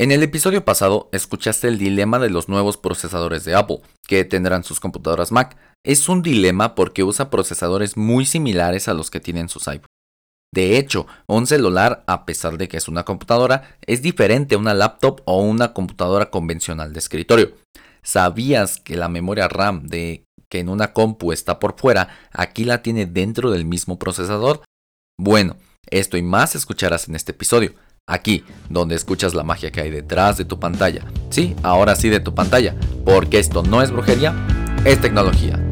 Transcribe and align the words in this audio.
En 0.00 0.12
el 0.12 0.22
episodio 0.22 0.64
pasado 0.64 1.10
escuchaste 1.12 1.68
el 1.68 1.76
dilema 1.76 2.18
de 2.18 2.30
los 2.30 2.48
nuevos 2.48 2.78
procesadores 2.78 3.44
de 3.44 3.54
Apple, 3.54 3.82
que 4.08 4.24
tendrán 4.24 4.64
sus 4.64 4.80
computadoras 4.80 5.30
Mac. 5.30 5.58
Es 5.84 6.08
un 6.08 6.22
dilema 6.22 6.74
porque 6.74 7.04
usa 7.04 7.28
procesadores 7.28 7.98
muy 7.98 8.24
similares 8.24 8.88
a 8.88 8.94
los 8.94 9.10
que 9.10 9.20
tienen 9.20 9.50
sus 9.50 9.68
iPhone. 9.68 9.90
De 10.54 10.78
hecho, 10.78 11.06
un 11.26 11.46
celular, 11.46 12.02
a 12.06 12.24
pesar 12.24 12.56
de 12.56 12.66
que 12.66 12.78
es 12.78 12.88
una 12.88 13.04
computadora, 13.04 13.76
es 13.86 14.00
diferente 14.00 14.54
a 14.54 14.58
una 14.58 14.72
laptop 14.72 15.20
o 15.26 15.42
una 15.42 15.74
computadora 15.74 16.30
convencional 16.30 16.94
de 16.94 16.98
escritorio. 16.98 17.52
¿Sabías 18.02 18.80
que 18.80 18.96
la 18.96 19.10
memoria 19.10 19.48
RAM 19.48 19.86
de 19.86 20.24
que 20.48 20.60
en 20.60 20.70
una 20.70 20.94
compu 20.94 21.30
está 21.30 21.58
por 21.58 21.78
fuera, 21.78 22.08
aquí 22.32 22.64
la 22.64 22.80
tiene 22.80 23.04
dentro 23.04 23.50
del 23.50 23.66
mismo 23.66 23.98
procesador? 23.98 24.62
Bueno, 25.18 25.58
esto 25.90 26.16
y 26.16 26.22
más 26.22 26.54
escucharás 26.54 27.06
en 27.06 27.16
este 27.16 27.32
episodio. 27.32 27.74
Aquí, 28.10 28.42
donde 28.68 28.96
escuchas 28.96 29.34
la 29.34 29.44
magia 29.44 29.70
que 29.70 29.80
hay 29.80 29.88
detrás 29.88 30.36
de 30.36 30.44
tu 30.44 30.58
pantalla. 30.58 31.04
Sí, 31.28 31.54
ahora 31.62 31.94
sí 31.94 32.08
de 32.08 32.18
tu 32.18 32.34
pantalla, 32.34 32.74
porque 33.04 33.38
esto 33.38 33.62
no 33.62 33.82
es 33.82 33.92
brujería, 33.92 34.34
es 34.84 35.00
tecnología. 35.00 35.64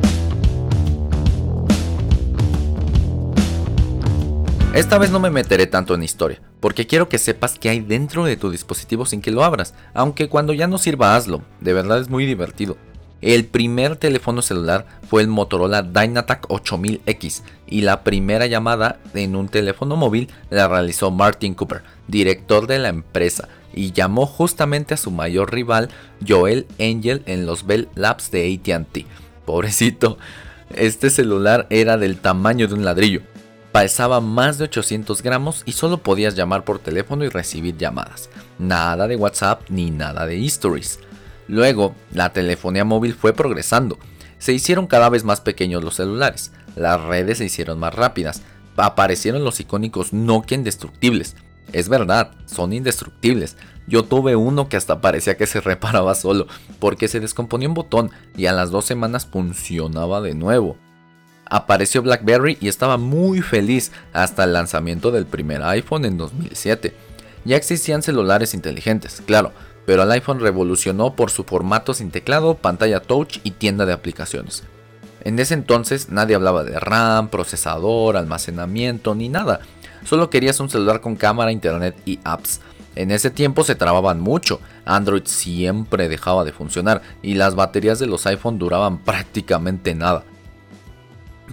Esta 4.72 4.98
vez 4.98 5.10
no 5.10 5.18
me 5.18 5.30
meteré 5.30 5.66
tanto 5.66 5.96
en 5.96 6.04
historia, 6.04 6.40
porque 6.60 6.86
quiero 6.86 7.08
que 7.08 7.18
sepas 7.18 7.58
qué 7.58 7.70
hay 7.70 7.80
dentro 7.80 8.24
de 8.24 8.36
tu 8.36 8.52
dispositivo 8.52 9.04
sin 9.04 9.20
que 9.20 9.32
lo 9.32 9.42
abras, 9.42 9.74
aunque 9.92 10.28
cuando 10.28 10.52
ya 10.52 10.68
no 10.68 10.78
sirva 10.78 11.16
hazlo, 11.16 11.42
de 11.60 11.72
verdad 11.72 11.98
es 11.98 12.08
muy 12.08 12.24
divertido. 12.24 12.76
El 13.20 13.46
primer 13.46 13.96
teléfono 13.96 14.42
celular 14.42 14.86
fue 15.08 15.22
el 15.22 15.28
Motorola 15.28 15.82
Dynatac 15.82 16.46
8000X 16.48 17.42
y 17.66 17.80
la 17.80 18.04
primera 18.04 18.46
llamada 18.46 19.00
en 19.12 19.34
un 19.34 19.48
teléfono 19.48 19.96
móvil 19.96 20.28
la 20.50 20.68
realizó 20.68 21.10
Martin 21.10 21.54
Cooper, 21.54 21.82
director 22.06 22.68
de 22.68 22.78
la 22.78 22.88
empresa, 22.88 23.48
y 23.74 23.92
llamó 23.92 24.26
justamente 24.26 24.94
a 24.94 24.98
su 24.98 25.10
mayor 25.10 25.52
rival 25.52 25.88
Joel 26.26 26.66
Angel 26.78 27.22
en 27.26 27.44
los 27.44 27.66
Bell 27.66 27.88
Labs 27.96 28.30
de 28.30 28.54
ATT. 28.54 29.06
Pobrecito, 29.44 30.18
este 30.74 31.10
celular 31.10 31.66
era 31.70 31.96
del 31.96 32.18
tamaño 32.18 32.68
de 32.68 32.74
un 32.74 32.84
ladrillo. 32.84 33.22
Pesaba 33.72 34.20
más 34.20 34.58
de 34.58 34.64
800 34.64 35.22
gramos 35.22 35.62
y 35.66 35.72
solo 35.72 35.98
podías 35.98 36.36
llamar 36.36 36.64
por 36.64 36.78
teléfono 36.78 37.24
y 37.24 37.28
recibir 37.28 37.76
llamadas. 37.76 38.30
Nada 38.58 39.08
de 39.08 39.16
WhatsApp 39.16 39.62
ni 39.68 39.90
nada 39.90 40.26
de 40.26 40.36
histories. 40.36 41.00
Luego, 41.48 41.94
la 42.12 42.32
telefonía 42.32 42.84
móvil 42.84 43.14
fue 43.14 43.32
progresando. 43.32 43.98
Se 44.38 44.52
hicieron 44.52 44.86
cada 44.86 45.08
vez 45.08 45.24
más 45.24 45.40
pequeños 45.40 45.82
los 45.82 45.96
celulares, 45.96 46.52
las 46.76 47.00
redes 47.02 47.38
se 47.38 47.46
hicieron 47.46 47.78
más 47.80 47.94
rápidas, 47.94 48.42
aparecieron 48.76 49.42
los 49.42 49.58
icónicos 49.58 50.12
Nokia 50.12 50.56
indestructibles. 50.56 51.34
Es 51.72 51.88
verdad, 51.88 52.30
son 52.46 52.72
indestructibles. 52.72 53.56
Yo 53.86 54.04
tuve 54.04 54.36
uno 54.36 54.68
que 54.68 54.76
hasta 54.76 55.00
parecía 55.00 55.36
que 55.36 55.46
se 55.46 55.60
reparaba 55.62 56.14
solo, 56.14 56.46
porque 56.78 57.08
se 57.08 57.20
descomponía 57.20 57.68
un 57.68 57.74
botón 57.74 58.10
y 58.36 58.46
a 58.46 58.52
las 58.52 58.70
dos 58.70 58.84
semanas 58.84 59.26
funcionaba 59.26 60.20
de 60.20 60.34
nuevo. 60.34 60.76
Apareció 61.50 62.02
BlackBerry 62.02 62.58
y 62.60 62.68
estaba 62.68 62.98
muy 62.98 63.40
feliz 63.40 63.90
hasta 64.12 64.44
el 64.44 64.52
lanzamiento 64.52 65.10
del 65.10 65.24
primer 65.24 65.62
iPhone 65.62 66.04
en 66.04 66.18
2007. 66.18 66.94
Ya 67.44 67.56
existían 67.56 68.02
celulares 68.02 68.52
inteligentes, 68.52 69.22
claro, 69.24 69.52
pero 69.88 70.02
el 70.02 70.10
iPhone 70.10 70.40
revolucionó 70.40 71.14
por 71.14 71.30
su 71.30 71.44
formato 71.44 71.94
sin 71.94 72.10
teclado, 72.10 72.56
pantalla 72.56 73.00
touch 73.00 73.38
y 73.42 73.52
tienda 73.52 73.86
de 73.86 73.94
aplicaciones. 73.94 74.64
En 75.24 75.38
ese 75.38 75.54
entonces 75.54 76.10
nadie 76.10 76.34
hablaba 76.34 76.62
de 76.62 76.78
RAM, 76.78 77.28
procesador, 77.28 78.18
almacenamiento 78.18 79.14
ni 79.14 79.30
nada. 79.30 79.60
Solo 80.04 80.28
querías 80.28 80.60
un 80.60 80.68
celular 80.68 81.00
con 81.00 81.16
cámara, 81.16 81.52
internet 81.52 81.96
y 82.04 82.18
apps. 82.22 82.60
En 82.96 83.10
ese 83.10 83.30
tiempo 83.30 83.64
se 83.64 83.76
trababan 83.76 84.20
mucho, 84.20 84.60
Android 84.84 85.22
siempre 85.24 86.10
dejaba 86.10 86.44
de 86.44 86.52
funcionar 86.52 87.00
y 87.22 87.32
las 87.32 87.54
baterías 87.54 87.98
de 87.98 88.08
los 88.08 88.26
iPhone 88.26 88.58
duraban 88.58 88.98
prácticamente 88.98 89.94
nada. 89.94 90.22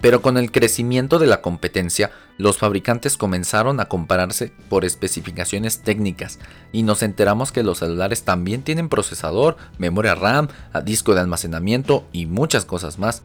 Pero 0.00 0.22
con 0.22 0.36
el 0.36 0.52
crecimiento 0.52 1.18
de 1.18 1.26
la 1.26 1.40
competencia, 1.40 2.10
los 2.38 2.58
fabricantes 2.58 3.16
comenzaron 3.16 3.80
a 3.80 3.86
compararse 3.86 4.52
por 4.68 4.84
especificaciones 4.84 5.80
técnicas 5.80 6.38
y 6.72 6.82
nos 6.82 7.02
enteramos 7.02 7.50
que 7.50 7.62
los 7.62 7.78
celulares 7.78 8.24
también 8.24 8.62
tienen 8.62 8.88
procesador, 8.88 9.56
memoria 9.78 10.14
RAM, 10.14 10.48
disco 10.84 11.14
de 11.14 11.20
almacenamiento 11.20 12.04
y 12.12 12.26
muchas 12.26 12.64
cosas 12.64 12.98
más. 12.98 13.22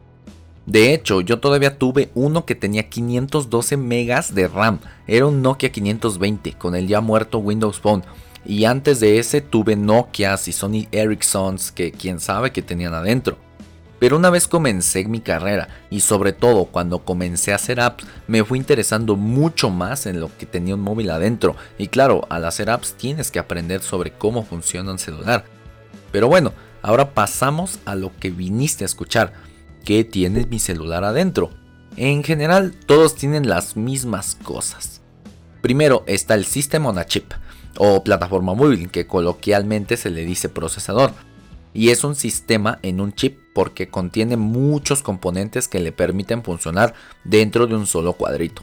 De 0.66 0.94
hecho, 0.94 1.20
yo 1.20 1.40
todavía 1.40 1.76
tuve 1.76 2.10
uno 2.14 2.46
que 2.46 2.54
tenía 2.54 2.88
512 2.88 3.76
megas 3.76 4.34
de 4.34 4.48
RAM, 4.48 4.78
era 5.06 5.26
un 5.26 5.42
Nokia 5.42 5.72
520 5.72 6.52
con 6.52 6.76
el 6.76 6.86
ya 6.86 7.00
muerto 7.00 7.38
Windows 7.38 7.80
Phone. 7.80 8.04
Y 8.44 8.64
antes 8.64 8.98
de 8.98 9.18
ese 9.18 9.40
tuve 9.40 9.76
Nokias 9.76 10.48
y 10.48 10.52
Sony 10.52 10.88
Ericssons 10.90 11.70
que 11.70 11.92
quién 11.92 12.18
sabe 12.18 12.50
que 12.50 12.62
tenían 12.62 12.94
adentro. 12.94 13.38
Pero 14.02 14.16
una 14.16 14.30
vez 14.30 14.48
comencé 14.48 15.04
mi 15.04 15.20
carrera 15.20 15.68
y 15.88 16.00
sobre 16.00 16.32
todo 16.32 16.64
cuando 16.64 17.04
comencé 17.04 17.52
a 17.52 17.54
hacer 17.54 17.78
apps, 17.78 18.04
me 18.26 18.42
fui 18.42 18.58
interesando 18.58 19.14
mucho 19.14 19.70
más 19.70 20.06
en 20.06 20.18
lo 20.18 20.36
que 20.36 20.44
tenía 20.44 20.74
un 20.74 20.80
móvil 20.80 21.08
adentro. 21.08 21.54
Y 21.78 21.86
claro, 21.86 22.26
al 22.28 22.44
hacer 22.44 22.68
apps 22.68 22.94
tienes 22.94 23.30
que 23.30 23.38
aprender 23.38 23.80
sobre 23.80 24.10
cómo 24.10 24.42
funciona 24.42 24.90
un 24.90 24.98
celular. 24.98 25.44
Pero 26.10 26.26
bueno, 26.26 26.52
ahora 26.82 27.14
pasamos 27.14 27.78
a 27.84 27.94
lo 27.94 28.10
que 28.18 28.30
viniste 28.30 28.82
a 28.82 28.86
escuchar. 28.86 29.34
¿Qué 29.84 30.02
tiene 30.02 30.46
mi 30.46 30.58
celular 30.58 31.04
adentro? 31.04 31.50
En 31.96 32.24
general, 32.24 32.74
todos 32.86 33.14
tienen 33.14 33.48
las 33.48 33.76
mismas 33.76 34.36
cosas. 34.42 35.00
Primero 35.60 36.02
está 36.08 36.34
el 36.34 36.44
System 36.44 36.86
on 36.86 36.98
a 36.98 37.06
Chip, 37.06 37.34
o 37.78 38.02
plataforma 38.02 38.52
móvil, 38.52 38.90
que 38.90 39.06
coloquialmente 39.06 39.96
se 39.96 40.10
le 40.10 40.24
dice 40.24 40.48
procesador 40.48 41.12
y 41.74 41.90
es 41.90 42.04
un 42.04 42.14
sistema 42.14 42.78
en 42.82 43.00
un 43.00 43.12
chip 43.12 43.41
porque 43.52 43.88
contiene 43.88 44.36
muchos 44.36 45.02
componentes 45.02 45.68
que 45.68 45.80
le 45.80 45.92
permiten 45.92 46.42
funcionar 46.42 46.94
dentro 47.24 47.66
de 47.66 47.74
un 47.74 47.86
solo 47.86 48.14
cuadrito. 48.14 48.62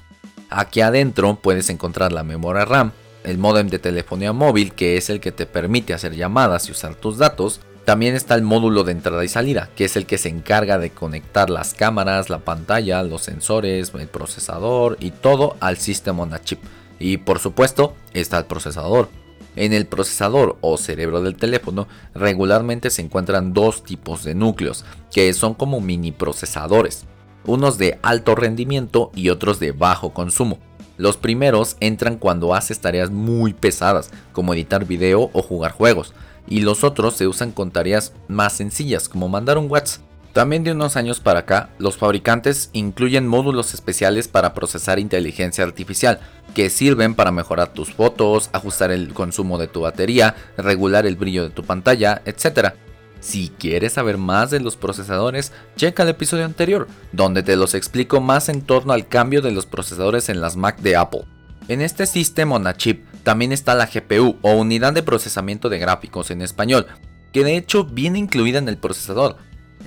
Aquí 0.50 0.82
adentro 0.82 1.40
puedes 1.42 1.70
encontrar 1.70 2.12
la 2.12 2.24
memoria 2.24 2.66
RAM, 2.66 2.92
el 3.24 3.38
modem 3.38 3.68
de 3.68 3.80
telefonía 3.80 4.34
móvil 4.34 4.74
que 4.74 4.98
es 4.98 5.10
el 5.10 5.20
que 5.20 5.32
te 5.32 5.46
permite 5.46 5.94
hacer 5.94 6.16
llamadas 6.16 6.68
y 6.68 6.72
usar 6.72 6.96
tus 6.96 7.18
datos, 7.18 7.62
también 7.86 8.14
está 8.14 8.36
el 8.36 8.44
módulo 8.44 8.84
de 8.84 8.92
entrada 8.92 9.24
y 9.26 9.28
salida, 9.28 9.70
que 9.76 9.86
es 9.86 9.96
el 9.96 10.06
que 10.06 10.20
se 10.20 10.30
encarga 10.30 10.78
de 10.78 10.92
conectar 10.92 11.50
las 11.50 11.74
cámaras, 11.74 12.30
la 12.30 12.40
pantalla, 12.40 13.02
los 13.02 13.24
sensores, 13.24 13.94
el 13.96 14.08
procesador 14.08 14.98
y 15.00 15.10
todo 15.10 15.56
al 15.60 15.78
System 15.78 16.20
on 16.20 16.34
a 16.34 16.40
Chip. 16.40 16.60
Y 17.00 17.18
por 17.18 17.40
supuesto 17.40 17.96
está 18.14 18.38
el 18.38 18.46
procesador, 18.46 19.10
en 19.56 19.74
el 19.74 19.86
procesador 19.86 20.58
o 20.62 20.78
cerebro 20.78 21.22
del 21.22 21.36
teléfono 21.36 21.88
regularmente 22.14 22.90
se 22.90 23.02
encuentran 23.02 23.54
dos 23.54 23.84
tipos 23.84 24.24
de 24.24 24.36
núcleos, 24.36 24.86
que 25.12 25.32
son 25.34 25.54
como 25.54 25.82
mini 25.82 26.12
procesadores, 26.12 27.06
unos 27.46 27.78
de 27.78 28.00
alto 28.02 28.36
rendimiento 28.36 29.12
y 29.16 29.30
otros 29.30 29.60
de 29.60 29.72
bajo 29.72 30.14
consumo. 30.14 30.60
Los 30.98 31.18
primeros 31.18 31.78
entran 31.80 32.18
cuando 32.18 32.54
haces 32.54 32.80
tareas 32.80 33.10
muy 33.10 33.54
pesadas, 33.54 34.12
como 34.34 34.54
editar 34.54 34.86
video 34.86 35.30
o 35.34 35.42
jugar 35.42 35.72
juegos, 35.72 36.14
y 36.48 36.62
los 36.62 36.84
otros 36.84 37.16
se 37.16 37.28
usan 37.28 37.52
con 37.52 37.72
tareas 37.72 38.14
más 38.28 38.54
sencillas, 38.54 39.08
como 39.08 39.30
mandar 39.30 39.58
un 39.58 39.72
WhatsApp. 39.72 40.09
También 40.34 40.64
de 40.64 40.72
unos 40.72 40.96
años 40.96 41.20
para 41.20 41.40
acá, 41.40 41.70
los 41.80 41.98
fabricantes 41.98 42.70
incluyen 42.74 43.28
módulos 43.28 43.74
especiales 43.74 44.28
para 44.28 44.54
procesar 44.54 45.00
inteligencia 45.00 45.64
artificial, 45.64 46.20
que 46.54 46.70
sirven 46.70 47.16
para 47.16 47.32
mejorar 47.32 47.74
tus 47.74 47.94
fotos, 47.94 48.50
ajustar 48.54 48.92
el 48.92 49.14
consumo 49.14 49.58
de 49.58 49.68
tu 49.68 49.82
batería, 49.82 50.36
regular 50.56 51.08
el 51.08 51.16
brillo 51.16 51.44
de 51.44 51.50
tu 51.50 51.64
pantalla, 51.64 52.22
etc. 52.26 52.74
Si 53.20 53.50
quieres 53.58 53.94
saber 53.94 54.18
más 54.18 54.52
de 54.52 54.60
los 54.60 54.78
procesadores, 54.78 55.52
checa 55.76 56.04
el 56.04 56.10
episodio 56.10 56.46
anterior, 56.46 56.88
donde 57.12 57.42
te 57.42 57.56
los 57.56 57.74
explico 57.74 58.22
más 58.22 58.50
en 58.50 58.62
torno 58.62 58.94
al 58.94 59.08
cambio 59.08 59.42
de 59.42 59.52
los 59.52 59.66
procesadores 59.66 60.30
en 60.30 60.42
las 60.42 60.56
Mac 60.56 60.80
de 60.80 60.96
Apple. 60.96 61.26
En 61.68 61.82
este 61.82 62.06
sistema 62.06 62.56
on 62.56 62.68
a 62.68 62.78
chip 62.78 63.06
también 63.24 63.52
está 63.52 63.76
la 63.76 63.88
GPU 63.88 64.38
o 64.42 64.54
unidad 64.54 64.94
de 64.94 65.04
procesamiento 65.04 65.70
de 65.70 65.80
gráficos 65.80 66.32
en 66.32 66.42
español, 66.42 66.88
que 67.32 67.44
de 67.44 67.58
hecho 67.58 67.84
viene 67.84 68.20
incluida 68.20 68.58
en 68.58 68.70
el 68.70 68.78
procesador, 68.78 69.38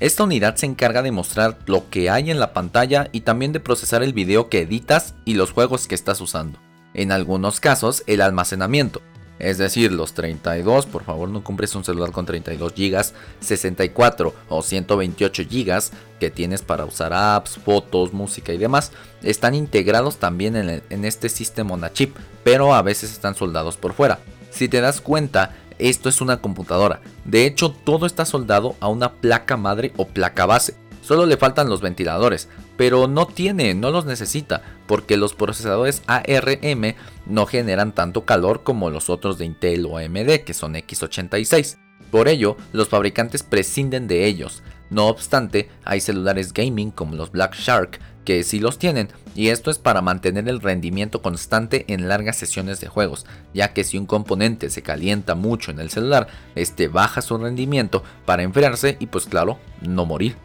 esta 0.02 0.24
unidad 0.24 0.56
se 0.56 0.66
encarga 0.66 1.00
de 1.00 1.12
mostrar 1.12 1.58
lo 1.66 1.88
que 1.88 2.10
hay 2.10 2.32
en 2.32 2.40
la 2.40 2.52
pantalla 2.52 3.08
y 3.12 3.20
también 3.20 3.52
de 3.52 3.60
procesar 3.60 4.02
el 4.02 4.12
video 4.12 4.48
que 4.48 4.62
editas 4.62 5.14
y 5.24 5.34
los 5.34 5.52
juegos 5.52 5.86
que 5.86 5.94
estás 5.94 6.20
usando. 6.20 6.58
En 6.92 7.12
algunos 7.12 7.60
casos, 7.60 8.02
el 8.08 8.20
almacenamiento, 8.20 9.00
es 9.38 9.58
decir, 9.58 9.92
los 9.92 10.12
32, 10.14 10.86
por 10.86 11.04
favor 11.04 11.28
no 11.28 11.44
compres 11.44 11.76
un 11.76 11.84
celular 11.84 12.10
con 12.10 12.26
32 12.26 12.74
GB, 12.74 13.12
64 13.38 14.34
o 14.48 14.62
128 14.62 15.42
GB 15.48 15.82
que 16.18 16.30
tienes 16.30 16.62
para 16.62 16.84
usar 16.84 17.12
apps, 17.12 17.58
fotos, 17.64 18.12
música 18.12 18.52
y 18.52 18.58
demás, 18.58 18.90
están 19.22 19.54
integrados 19.54 20.16
también 20.16 20.56
en, 20.56 21.04
este 21.04 21.28
sistema 21.28 21.74
on 21.74 21.84
chip, 21.92 22.16
pero 22.42 22.74
a 22.74 22.82
veces 22.82 23.12
están 23.12 23.36
soldados 23.36 23.76
por 23.76 23.92
fuera. 23.92 24.18
Si 24.50 24.68
te 24.68 24.80
das 24.80 25.00
cuenta, 25.00 25.54
esto 25.88 26.08
es 26.08 26.20
una 26.20 26.38
computadora. 26.38 27.00
De 27.24 27.46
hecho, 27.46 27.70
todo 27.70 28.06
está 28.06 28.24
soldado 28.24 28.76
a 28.80 28.88
una 28.88 29.12
placa 29.14 29.56
madre 29.56 29.92
o 29.96 30.06
placa 30.06 30.46
base. 30.46 30.74
solo 31.02 31.26
le 31.26 31.36
faltan 31.36 31.68
los 31.68 31.80
ventiladores, 31.80 32.48
pero 32.76 33.08
no 33.08 33.26
tiene, 33.26 33.74
no 33.74 33.90
los 33.90 34.06
necesita, 34.06 34.62
porque 34.86 35.16
los 35.16 35.34
procesadores 35.34 36.02
ARM 36.06 36.94
no 37.26 37.46
generan 37.46 37.92
tanto 37.92 38.24
calor 38.24 38.62
como 38.62 38.88
los 38.90 39.10
otros 39.10 39.36
de 39.38 39.44
Intel 39.44 39.86
o 39.86 39.98
AMD, 39.98 40.44
que 40.44 40.54
son 40.54 40.74
x86. 40.74 41.78
Por 42.10 42.28
ello, 42.28 42.56
los 42.72 42.88
fabricantes 42.88 43.42
prescinden 43.42 44.06
de 44.06 44.26
ellos. 44.26 44.62
No 44.90 45.08
obstante, 45.08 45.70
hay 45.84 46.00
celulares 46.00 46.52
gaming 46.52 46.90
como 46.90 47.16
los 47.16 47.32
Black 47.32 47.54
Shark 47.56 47.98
que 48.24 48.44
sí 48.44 48.58
los 48.60 48.78
tienen, 48.78 49.08
y 49.34 49.48
esto 49.48 49.70
es 49.70 49.78
para 49.78 50.02
mantener 50.02 50.48
el 50.48 50.60
rendimiento 50.60 51.22
constante 51.22 51.84
en 51.88 52.08
largas 52.08 52.36
sesiones 52.36 52.80
de 52.80 52.88
juegos, 52.88 53.26
ya 53.54 53.72
que 53.72 53.84
si 53.84 53.98
un 53.98 54.06
componente 54.06 54.70
se 54.70 54.82
calienta 54.82 55.34
mucho 55.34 55.70
en 55.70 55.80
el 55.80 55.90
celular, 55.90 56.28
este 56.54 56.88
baja 56.88 57.22
su 57.22 57.38
rendimiento 57.38 58.02
para 58.24 58.42
enfriarse 58.42 58.96
y 59.00 59.06
pues 59.06 59.26
claro, 59.26 59.58
no 59.80 60.06
morir. 60.06 60.36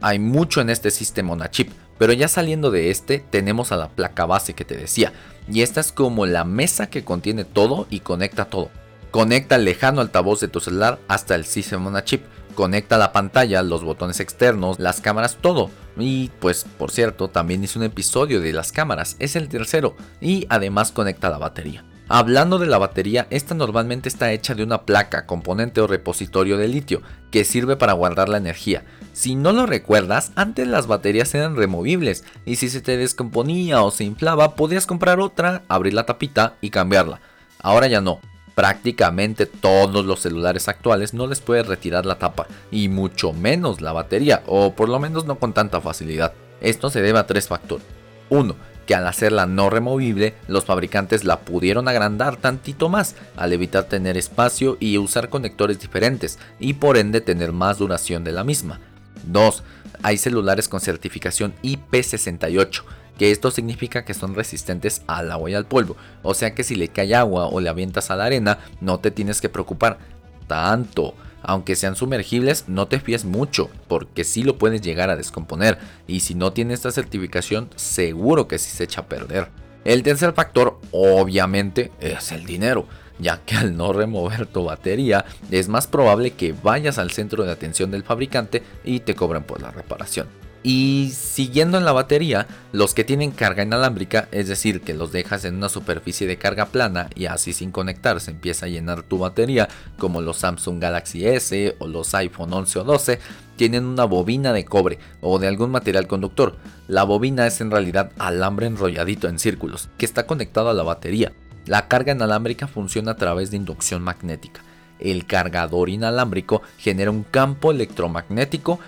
Hay 0.00 0.18
mucho 0.18 0.60
en 0.60 0.70
este 0.70 0.90
sistema 0.90 1.50
chip, 1.50 1.70
pero 1.98 2.12
ya 2.12 2.28
saliendo 2.28 2.70
de 2.70 2.90
este 2.90 3.18
tenemos 3.18 3.72
a 3.72 3.76
la 3.76 3.90
placa 3.90 4.24
base 4.26 4.54
que 4.54 4.64
te 4.64 4.76
decía, 4.76 5.12
y 5.50 5.62
esta 5.62 5.80
es 5.80 5.92
como 5.92 6.26
la 6.26 6.44
mesa 6.44 6.88
que 6.88 7.04
contiene 7.04 7.44
todo 7.44 7.86
y 7.90 8.00
conecta 8.00 8.46
todo. 8.46 8.70
Conecta 9.10 9.56
el 9.56 9.64
lejano 9.64 10.00
altavoz 10.00 10.40
de 10.40 10.48
tu 10.48 10.60
celular 10.60 10.98
hasta 11.08 11.34
el 11.34 11.44
sistema 11.44 12.04
chip, 12.04 12.24
conecta 12.54 12.98
la 12.98 13.12
pantalla, 13.12 13.62
los 13.62 13.82
botones 13.82 14.20
externos, 14.20 14.78
las 14.78 15.00
cámaras, 15.00 15.38
todo. 15.40 15.70
Y 15.96 16.30
pues 16.40 16.64
por 16.78 16.90
cierto, 16.90 17.28
también 17.28 17.64
hice 17.64 17.78
un 17.78 17.84
episodio 17.84 18.40
de 18.40 18.52
las 18.52 18.72
cámaras, 18.72 19.16
es 19.18 19.36
el 19.36 19.48
tercero, 19.48 19.96
y 20.20 20.46
además 20.48 20.92
conecta 20.92 21.30
la 21.30 21.38
batería. 21.38 21.84
Hablando 22.12 22.58
de 22.58 22.66
la 22.66 22.78
batería, 22.78 23.28
esta 23.30 23.54
normalmente 23.54 24.08
está 24.08 24.32
hecha 24.32 24.56
de 24.56 24.64
una 24.64 24.82
placa, 24.82 25.26
componente 25.26 25.80
o 25.80 25.86
repositorio 25.86 26.56
de 26.56 26.66
litio, 26.66 27.02
que 27.30 27.44
sirve 27.44 27.76
para 27.76 27.92
guardar 27.92 28.28
la 28.28 28.38
energía. 28.38 28.84
Si 29.12 29.36
no 29.36 29.52
lo 29.52 29.64
recuerdas, 29.64 30.32
antes 30.34 30.66
las 30.66 30.88
baterías 30.88 31.32
eran 31.36 31.54
removibles, 31.54 32.24
y 32.44 32.56
si 32.56 32.68
se 32.68 32.80
te 32.80 32.96
descomponía 32.96 33.82
o 33.82 33.92
se 33.92 34.02
inflaba, 34.02 34.56
podías 34.56 34.86
comprar 34.86 35.20
otra, 35.20 35.62
abrir 35.68 35.94
la 35.94 36.04
tapita 36.04 36.54
y 36.60 36.70
cambiarla. 36.70 37.20
Ahora 37.62 37.86
ya 37.86 38.00
no, 38.00 38.20
prácticamente 38.60 39.46
todos 39.46 40.04
los 40.04 40.20
celulares 40.20 40.68
actuales 40.68 41.14
no 41.14 41.26
les 41.26 41.40
puedes 41.40 41.66
retirar 41.66 42.04
la 42.04 42.18
tapa 42.18 42.46
y 42.70 42.90
mucho 42.90 43.32
menos 43.32 43.80
la 43.80 43.94
batería 43.94 44.42
o 44.46 44.74
por 44.74 44.90
lo 44.90 44.98
menos 44.98 45.24
no 45.24 45.38
con 45.38 45.54
tanta 45.54 45.80
facilidad. 45.80 46.34
Esto 46.60 46.90
se 46.90 47.00
debe 47.00 47.18
a 47.18 47.26
tres 47.26 47.48
factores. 47.48 47.86
1. 48.28 48.54
Que 48.84 48.94
al 48.94 49.06
hacerla 49.06 49.46
no 49.46 49.70
removible, 49.70 50.34
los 50.46 50.66
fabricantes 50.66 51.24
la 51.24 51.40
pudieron 51.40 51.88
agrandar 51.88 52.36
tantito 52.36 52.90
más 52.90 53.16
al 53.34 53.54
evitar 53.54 53.84
tener 53.84 54.18
espacio 54.18 54.76
y 54.78 54.98
usar 54.98 55.30
conectores 55.30 55.80
diferentes 55.80 56.38
y 56.58 56.74
por 56.74 56.98
ende 56.98 57.22
tener 57.22 57.52
más 57.52 57.78
duración 57.78 58.24
de 58.24 58.32
la 58.32 58.44
misma. 58.44 58.78
2. 59.24 59.62
Hay 60.02 60.18
celulares 60.18 60.68
con 60.68 60.82
certificación 60.82 61.54
IP68 61.62 62.82
que 63.20 63.30
esto 63.30 63.50
significa 63.50 64.06
que 64.06 64.14
son 64.14 64.34
resistentes 64.34 65.02
al 65.06 65.30
agua 65.30 65.50
y 65.50 65.54
al 65.54 65.66
polvo, 65.66 65.94
o 66.22 66.32
sea 66.32 66.54
que 66.54 66.64
si 66.64 66.74
le 66.74 66.88
cae 66.88 67.14
agua 67.14 67.48
o 67.48 67.60
le 67.60 67.68
avientas 67.68 68.10
a 68.10 68.16
la 68.16 68.24
arena, 68.24 68.60
no 68.80 68.98
te 68.98 69.10
tienes 69.10 69.42
que 69.42 69.50
preocupar 69.50 69.98
tanto. 70.46 71.12
Aunque 71.42 71.76
sean 71.76 71.96
sumergibles, 71.96 72.64
no 72.66 72.88
te 72.88 72.98
fíes 72.98 73.26
mucho, 73.26 73.68
porque 73.88 74.24
sí 74.24 74.42
lo 74.42 74.56
puedes 74.56 74.80
llegar 74.80 75.10
a 75.10 75.16
descomponer, 75.16 75.76
y 76.06 76.20
si 76.20 76.34
no 76.34 76.54
tiene 76.54 76.72
esta 76.72 76.92
certificación, 76.92 77.68
seguro 77.76 78.48
que 78.48 78.58
sí 78.58 78.74
se 78.74 78.84
echa 78.84 79.02
a 79.02 79.06
perder. 79.06 79.48
El 79.84 80.02
tercer 80.02 80.32
factor, 80.32 80.80
obviamente, 80.90 81.92
es 82.00 82.32
el 82.32 82.46
dinero, 82.46 82.86
ya 83.18 83.42
que 83.44 83.54
al 83.54 83.76
no 83.76 83.92
remover 83.92 84.46
tu 84.46 84.64
batería, 84.64 85.26
es 85.50 85.68
más 85.68 85.86
probable 85.86 86.30
que 86.30 86.54
vayas 86.54 86.96
al 86.96 87.10
centro 87.10 87.44
de 87.44 87.52
atención 87.52 87.90
del 87.90 88.02
fabricante 88.02 88.62
y 88.82 89.00
te 89.00 89.14
cobren 89.14 89.42
por 89.42 89.60
la 89.60 89.70
reparación. 89.70 90.26
Y 90.62 91.12
siguiendo 91.14 91.78
en 91.78 91.86
la 91.86 91.92
batería, 91.92 92.46
los 92.72 92.92
que 92.92 93.02
tienen 93.02 93.30
carga 93.30 93.62
inalámbrica, 93.62 94.28
es 94.30 94.46
decir, 94.46 94.82
que 94.82 94.92
los 94.92 95.10
dejas 95.10 95.46
en 95.46 95.56
una 95.56 95.70
superficie 95.70 96.26
de 96.26 96.36
carga 96.36 96.66
plana 96.66 97.08
y 97.14 97.26
así 97.26 97.54
sin 97.54 97.70
conectar 97.70 98.20
se 98.20 98.32
empieza 98.32 98.66
a 98.66 98.68
llenar 98.68 99.02
tu 99.02 99.16
batería, 99.18 99.68
como 99.98 100.20
los 100.20 100.36
Samsung 100.36 100.78
Galaxy 100.78 101.26
S 101.26 101.76
o 101.78 101.86
los 101.86 102.14
iPhone 102.14 102.52
11 102.52 102.78
o 102.80 102.84
12, 102.84 103.20
tienen 103.56 103.86
una 103.86 104.04
bobina 104.04 104.52
de 104.52 104.66
cobre 104.66 104.98
o 105.22 105.38
de 105.38 105.48
algún 105.48 105.70
material 105.70 106.06
conductor. 106.06 106.56
La 106.88 107.04
bobina 107.04 107.46
es 107.46 107.62
en 107.62 107.70
realidad 107.70 108.12
alambre 108.18 108.66
enrolladito 108.66 109.28
en 109.28 109.38
círculos, 109.38 109.88
que 109.96 110.04
está 110.04 110.26
conectado 110.26 110.68
a 110.68 110.74
la 110.74 110.82
batería. 110.82 111.32
La 111.64 111.88
carga 111.88 112.12
inalámbrica 112.12 112.66
funciona 112.66 113.12
a 113.12 113.16
través 113.16 113.50
de 113.50 113.56
inducción 113.56 114.02
magnética. 114.02 114.62
El 114.98 115.24
cargador 115.24 115.88
inalámbrico 115.88 116.60
genera 116.76 117.10
un 117.10 117.22
campo 117.22 117.70
electromagnético 117.70 118.78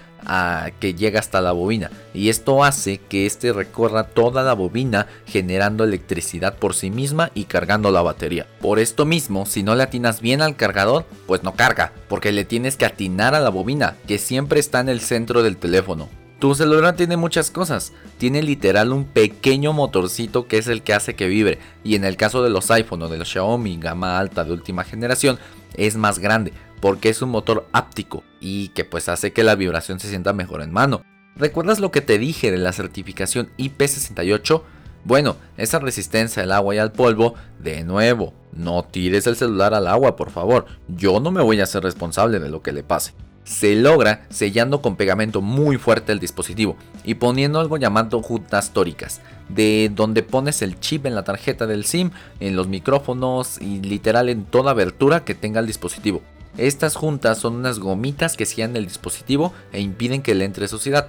que 0.80 0.94
llega 0.94 1.20
hasta 1.20 1.40
la 1.40 1.52
bobina 1.52 1.90
y 2.14 2.28
esto 2.28 2.64
hace 2.64 2.98
que 2.98 3.26
este 3.26 3.52
recorra 3.52 4.04
toda 4.04 4.42
la 4.42 4.54
bobina 4.54 5.06
generando 5.26 5.84
electricidad 5.84 6.56
por 6.56 6.74
sí 6.74 6.90
misma 6.90 7.30
y 7.34 7.44
cargando 7.44 7.90
la 7.90 8.02
batería. 8.02 8.46
Por 8.60 8.78
esto 8.78 9.04
mismo, 9.04 9.46
si 9.46 9.62
no 9.62 9.74
le 9.74 9.82
atinas 9.82 10.20
bien 10.20 10.42
al 10.42 10.56
cargador, 10.56 11.06
pues 11.26 11.42
no 11.42 11.54
carga, 11.54 11.92
porque 12.08 12.32
le 12.32 12.44
tienes 12.44 12.76
que 12.76 12.86
atinar 12.86 13.34
a 13.34 13.40
la 13.40 13.50
bobina 13.50 13.96
que 14.06 14.18
siempre 14.18 14.60
está 14.60 14.80
en 14.80 14.88
el 14.88 15.00
centro 15.00 15.42
del 15.42 15.56
teléfono. 15.56 16.08
Tu 16.42 16.56
celular 16.56 16.96
tiene 16.96 17.16
muchas 17.16 17.52
cosas, 17.52 17.92
tiene 18.18 18.42
literal 18.42 18.92
un 18.92 19.04
pequeño 19.04 19.72
motorcito 19.72 20.48
que 20.48 20.58
es 20.58 20.66
el 20.66 20.82
que 20.82 20.92
hace 20.92 21.14
que 21.14 21.28
vibre 21.28 21.60
y 21.84 21.94
en 21.94 22.02
el 22.02 22.16
caso 22.16 22.42
de 22.42 22.50
los 22.50 22.68
iPhone 22.72 23.02
o 23.02 23.08
de 23.08 23.16
los 23.16 23.28
Xiaomi 23.28 23.76
gama 23.76 24.18
alta 24.18 24.42
de 24.42 24.50
última 24.50 24.82
generación 24.82 25.38
es 25.74 25.94
más 25.94 26.18
grande 26.18 26.52
porque 26.80 27.10
es 27.10 27.22
un 27.22 27.28
motor 27.28 27.68
áptico 27.70 28.24
y 28.40 28.70
que 28.70 28.84
pues 28.84 29.08
hace 29.08 29.32
que 29.32 29.44
la 29.44 29.54
vibración 29.54 30.00
se 30.00 30.08
sienta 30.08 30.32
mejor 30.32 30.62
en 30.62 30.72
mano. 30.72 31.04
¿Recuerdas 31.36 31.78
lo 31.78 31.92
que 31.92 32.00
te 32.00 32.18
dije 32.18 32.50
de 32.50 32.58
la 32.58 32.72
certificación 32.72 33.48
IP68? 33.56 34.62
Bueno, 35.04 35.36
esa 35.56 35.78
resistencia 35.78 36.42
al 36.42 36.50
agua 36.50 36.74
y 36.74 36.78
al 36.78 36.90
polvo, 36.90 37.36
de 37.60 37.84
nuevo, 37.84 38.34
no 38.52 38.82
tires 38.82 39.28
el 39.28 39.36
celular 39.36 39.74
al 39.74 39.86
agua, 39.86 40.16
por 40.16 40.30
favor. 40.30 40.66
Yo 40.88 41.20
no 41.20 41.30
me 41.30 41.40
voy 41.40 41.60
a 41.60 41.66
ser 41.66 41.84
responsable 41.84 42.40
de 42.40 42.50
lo 42.50 42.62
que 42.62 42.72
le 42.72 42.82
pase. 42.82 43.14
Se 43.44 43.74
logra 43.74 44.24
sellando 44.30 44.82
con 44.82 44.96
pegamento 44.96 45.40
muy 45.40 45.76
fuerte 45.76 46.12
el 46.12 46.20
dispositivo 46.20 46.76
y 47.04 47.14
poniendo 47.14 47.58
algo 47.58 47.76
llamado 47.76 48.22
juntas 48.22 48.72
tóricas, 48.72 49.20
de 49.48 49.90
donde 49.92 50.22
pones 50.22 50.62
el 50.62 50.78
chip 50.78 51.06
en 51.06 51.14
la 51.16 51.24
tarjeta 51.24 51.66
del 51.66 51.84
SIM, 51.84 52.10
en 52.38 52.54
los 52.54 52.68
micrófonos 52.68 53.60
y 53.60 53.80
literal 53.80 54.28
en 54.28 54.44
toda 54.44 54.70
abertura 54.70 55.24
que 55.24 55.34
tenga 55.34 55.58
el 55.58 55.66
dispositivo. 55.66 56.22
Estas 56.56 56.96
juntas 56.96 57.38
son 57.38 57.54
unas 57.56 57.78
gomitas 57.78 58.36
que 58.36 58.46
sellan 58.46 58.76
el 58.76 58.86
dispositivo 58.86 59.52
e 59.72 59.80
impiden 59.80 60.22
que 60.22 60.34
le 60.34 60.44
entre 60.44 60.68
suciedad. 60.68 61.08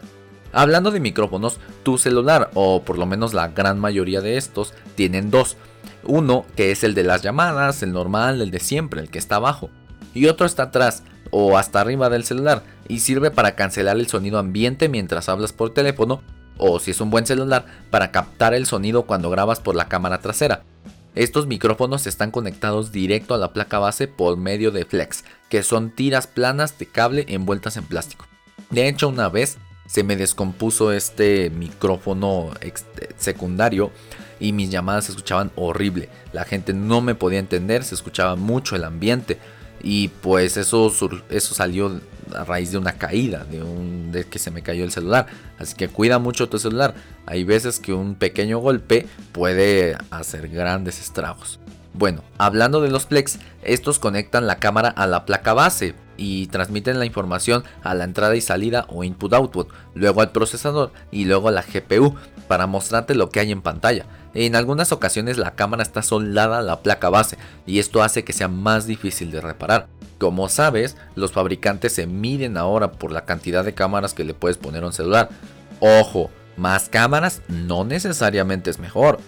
Hablando 0.54 0.92
de 0.92 1.00
micrófonos, 1.00 1.60
tu 1.84 1.98
celular, 1.98 2.50
o 2.54 2.84
por 2.84 2.98
lo 2.98 3.06
menos 3.06 3.34
la 3.34 3.50
gran 3.50 3.80
mayoría 3.80 4.22
de 4.22 4.38
estos, 4.38 4.74
tienen 4.96 5.32
dos. 5.32 5.58
Uno 6.04 6.46
que 6.56 6.72
es 6.72 6.84
el 6.84 6.94
de 6.94 7.04
las 7.04 7.22
llamadas, 7.22 7.84
el 7.84 7.92
normal, 7.92 8.42
el 8.42 8.52
de 8.52 8.60
siempre, 8.60 9.02
el 9.02 9.10
que 9.10 9.20
está 9.20 9.36
abajo. 9.36 9.70
Y 10.14 10.28
otro 10.28 10.46
está 10.46 10.64
atrás 10.64 11.04
o 11.36 11.58
hasta 11.58 11.82
arriba 11.82 12.12
del 12.12 12.24
celular 12.24 12.62
y 12.88 13.00
sirve 13.00 13.32
para 13.32 13.56
cancelar 13.56 13.98
el 13.98 14.08
sonido 14.08 14.38
ambiente 14.38 14.88
mientras 14.88 15.30
hablas 15.30 15.52
por 15.52 15.74
teléfono 15.74 16.22
o 16.60 16.80
si 16.80 16.92
es 16.92 17.02
un 17.02 17.10
buen 17.10 17.26
celular 17.26 17.66
para 17.90 18.12
captar 18.12 18.54
el 18.54 18.68
sonido 18.68 19.08
cuando 19.08 19.32
grabas 19.32 19.60
por 19.60 19.76
la 19.76 19.88
cámara 19.88 20.20
trasera. 20.20 20.62
Estos 21.16 21.48
micrófonos 21.48 22.06
están 22.06 22.30
conectados 22.30 22.92
directo 22.92 23.34
a 23.34 23.40
la 23.40 23.52
placa 23.52 23.80
base 23.80 24.08
por 24.08 24.38
medio 24.38 24.70
de 24.70 24.86
flex, 24.86 25.26
que 25.50 25.64
son 25.64 25.90
tiras 25.90 26.28
planas 26.28 26.78
de 26.78 26.86
cable 26.86 27.26
envueltas 27.28 27.78
en 27.78 27.86
plástico. 27.86 28.26
De 28.70 28.88
hecho, 28.88 29.10
una 29.10 29.28
vez 29.28 29.58
se 29.88 30.04
me 30.04 30.16
descompuso 30.16 30.92
este 30.92 31.50
micrófono 31.50 32.52
secundario 33.18 33.92
y 34.40 34.54
mis 34.54 34.70
llamadas 34.70 35.06
se 35.06 35.12
escuchaban 35.12 35.52
horrible. 35.56 36.10
La 36.32 36.46
gente 36.46 36.74
no 36.74 37.02
me 37.02 37.16
podía 37.16 37.40
entender, 37.40 37.84
se 37.84 37.96
escuchaba 37.96 38.36
mucho 38.36 38.76
el 38.76 38.84
ambiente. 38.84 39.40
Y 39.84 40.08
pues 40.08 40.56
eso, 40.56 40.92
eso 41.30 41.56
salió 41.56 42.00
a 42.34 42.46
raíz 42.46 42.72
de 42.72 42.78
una 42.78 42.94
caída, 42.94 43.44
de, 43.44 43.62
un, 43.62 44.12
de 44.12 44.24
que 44.24 44.40
se 44.40 44.50
me 44.50 44.64
cayó 44.64 44.86
el 44.86 44.92
celular. 44.92 45.28
Así 45.60 45.76
que 45.76 45.90
cuida 45.90 46.20
mucho 46.20 46.50
tu 46.50 46.58
celular. 46.58 46.96
Hay 47.26 47.44
veces 47.44 47.80
que 47.80 47.94
un 47.94 48.16
pequeño 48.16 48.60
golpe 48.60 49.06
puede 49.34 49.98
hacer 50.10 50.48
grandes 50.48 51.00
estragos. 51.02 51.60
Bueno, 51.94 52.24
hablando 52.40 52.82
de 52.82 52.90
los 52.90 53.06
flex, 53.06 53.38
estos 53.62 54.00
conectan 54.00 54.48
la 54.48 54.58
cámara 54.58 54.90
a 54.90 55.06
la 55.06 55.26
placa 55.26 55.54
base 55.54 55.94
y 56.18 56.48
transmiten 56.48 56.98
la 56.98 57.06
información 57.06 57.64
a 57.84 57.94
la 57.94 58.04
entrada 58.04 58.36
y 58.36 58.42
salida 58.42 58.86
o 58.90 59.04
input-output, 59.04 59.70
luego 59.94 60.22
al 60.22 60.32
procesador 60.32 60.92
y 61.12 61.26
luego 61.26 61.50
a 61.50 61.52
la 61.52 61.62
GPU 61.64 62.16
para 62.48 62.66
mostrarte 62.66 63.14
lo 63.14 63.30
que 63.30 63.42
hay 63.42 63.52
en 63.52 63.62
pantalla. 63.62 64.06
En 64.34 64.56
algunas 64.56 64.92
ocasiones 64.92 65.38
la 65.38 65.52
cámara 65.52 65.84
está 65.84 66.02
soldada 66.02 66.60
a 66.60 66.64
la 66.64 66.82
placa 66.82 67.10
base 67.10 67.38
y 67.66 67.80
esto 67.80 68.02
hace 68.02 68.24
que 68.24 68.34
sea 68.34 68.48
más 68.48 68.88
difícil 68.88 69.32
de 69.32 69.42
reparar. 69.42 69.88
Como 70.18 70.50
sabes, 70.50 70.98
los 71.16 71.32
fabricantes 71.32 71.94
se 71.94 72.08
miden 72.08 72.58
ahora 72.58 72.92
por 72.92 73.12
la 73.12 73.26
cantidad 73.26 73.64
de 73.64 73.74
cámaras 73.74 74.14
que 74.14 74.24
le 74.24 74.34
puedes 74.34 74.58
poner 74.58 74.84
a 74.84 74.88
un 74.88 74.94
celular. 74.94 75.30
Ojo, 75.80 76.32
más 76.58 76.90
cámaras 76.90 77.42
no 77.48 77.84
necesariamente 77.84 78.70
es 78.70 78.80
mejor. 78.80 79.20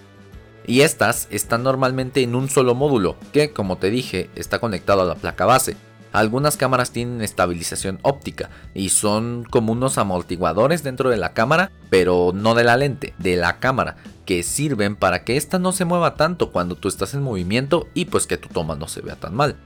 Y 0.67 0.81
estas 0.81 1.27
están 1.29 1.61
normalmente 1.61 2.23
en 2.23 2.33
un 2.33 2.49
solo 2.49 2.73
módulo, 2.73 3.17
que 3.31 3.51
como 3.51 3.77
te 3.77 3.91
dije 3.91 4.29
está 4.35 4.59
conectado 4.59 5.01
a 5.01 5.05
la 5.05 5.15
placa 5.15 5.45
base. 5.45 5.77
Algunas 6.15 6.55
cámaras 6.55 6.91
tienen 6.91 7.21
estabilización 7.21 7.99
óptica 8.01 8.49
y 8.73 8.87
son 8.87 9.43
como 9.43 9.73
unos 9.73 9.97
amortiguadores 9.97 10.81
dentro 10.81 11.09
de 11.09 11.17
la 11.17 11.33
cámara, 11.33 11.73
pero 11.89 12.31
no 12.33 12.55
de 12.55 12.63
la 12.63 12.77
lente, 12.77 13.13
de 13.17 13.35
la 13.35 13.59
cámara, 13.59 13.97
que 14.25 14.41
sirven 14.41 14.95
para 14.95 15.25
que 15.25 15.35
ésta 15.35 15.59
no 15.59 15.73
se 15.73 15.83
mueva 15.83 16.15
tanto 16.15 16.53
cuando 16.53 16.77
tú 16.77 16.87
estás 16.87 17.15
en 17.15 17.21
movimiento 17.21 17.89
y 17.93 18.05
pues 18.05 18.27
que 18.27 18.37
tu 18.37 18.47
toma 18.47 18.77
no 18.77 18.87
se 18.87 19.01
vea 19.01 19.17
tan 19.17 19.35
mal. 19.35 19.57